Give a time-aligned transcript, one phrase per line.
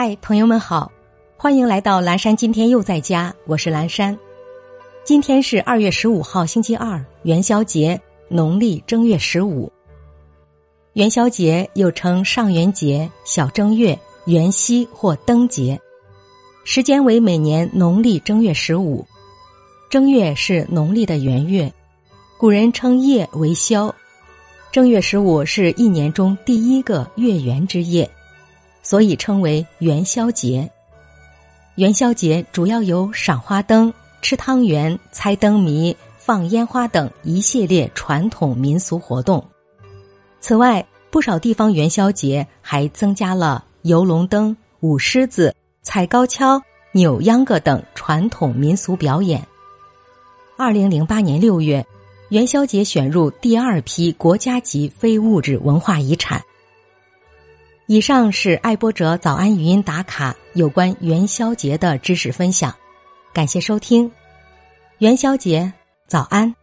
[0.00, 0.92] 嗨，朋友们好，
[1.36, 2.36] 欢迎来到蓝山。
[2.36, 4.16] 今天又在家，我是蓝山。
[5.02, 9.68] 今天是二月十五号，星期二，元宵节，农历正月十五。
[10.92, 15.76] 元宵节又称上元节、小正月、元夕或灯节，
[16.62, 19.04] 时间为每年农历正月十五。
[19.90, 21.74] 正月是农历的元月，
[22.38, 23.92] 古人称夜为宵。
[24.70, 28.08] 正月十五是一年中第一个月圆之夜。
[28.88, 30.66] 所以称为元宵节。
[31.74, 33.92] 元宵节主要有赏花灯、
[34.22, 39.46] 吃汤圆、猜灯谜、放烟花等一系列传统民俗活动。
[40.40, 46.58] 此外，不少地方元宵节还增加了游龙灯、舞狮子、踩高跷、
[46.92, 49.46] 扭秧歌等传统民俗表演。
[50.56, 51.86] 二零零八年六月，
[52.30, 56.42] 元宵节选入第二批国家级非物质文化遗产。
[57.90, 62.70] 以上是爱播者早安语音打卡有关元宵节的知识分享，
[63.32, 64.12] 感谢收听，
[64.98, 65.72] 元宵节
[66.06, 66.57] 早安。